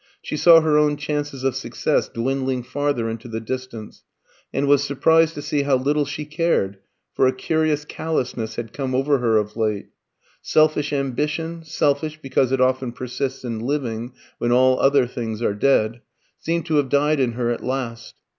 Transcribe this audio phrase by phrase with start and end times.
[0.23, 4.03] She saw her own chances of success dwindling farther into the distance,
[4.51, 6.79] and was surprised to see how little she cared,
[7.13, 9.89] for a curious callousness had come over her of late.
[10.41, 16.01] Selfish ambition selfish, because it often persists in living when all other things are dead
[16.39, 18.15] seemed to have died in her at last.